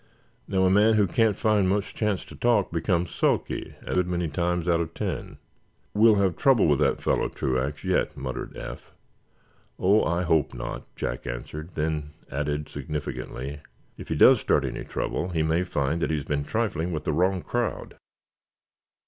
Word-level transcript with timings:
Now, 0.47 0.63
a 0.63 0.69
man 0.71 0.95
who 0.95 1.05
can't 1.05 1.35
find 1.35 1.69
much 1.69 1.93
chance 1.93 2.25
to 2.25 2.35
talk 2.35 2.71
becomes 2.71 3.13
sulky 3.13 3.75
a 3.85 3.93
good 3.93 4.07
many 4.07 4.27
times 4.29 4.67
out 4.67 4.81
of 4.81 4.95
ten." 4.95 5.37
"We'll 5.93 6.15
have 6.15 6.35
trouble 6.35 6.65
with 6.65 6.79
that 6.79 6.99
fellow, 7.03 7.29
Truax, 7.29 7.83
yet," 7.83 8.17
muttered 8.17 8.57
Eph. 8.57 8.95
"Oh, 9.77 10.03
I 10.03 10.23
hope 10.23 10.55
not," 10.55 10.87
Jack 10.95 11.27
answered, 11.27 11.75
then 11.75 12.13
added, 12.31 12.67
significantly: 12.67 13.59
"If 13.95 14.07
he 14.07 14.15
does 14.15 14.39
start 14.39 14.65
any 14.65 14.85
trouble 14.85 15.29
he 15.29 15.43
may 15.43 15.63
find 15.63 16.01
that 16.01 16.09
he 16.09 16.17
has 16.17 16.25
been 16.25 16.45
trifling 16.45 16.91
with 16.91 17.03
the 17.03 17.13
wrong 17.13 17.43
crowd!" 17.43 17.93